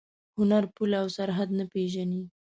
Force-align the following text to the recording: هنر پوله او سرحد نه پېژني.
هنر 0.37 0.63
پوله 0.75 0.97
او 1.03 1.07
سرحد 1.17 1.49
نه 1.59 1.65
پېژني. 1.73 2.21